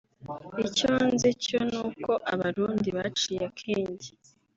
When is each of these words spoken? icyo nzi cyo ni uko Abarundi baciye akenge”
icyo 0.67 0.91
nzi 1.11 1.29
cyo 1.43 1.59
ni 1.69 1.77
uko 1.87 2.11
Abarundi 2.33 2.87
baciye 2.97 3.43
akenge” 3.49 4.09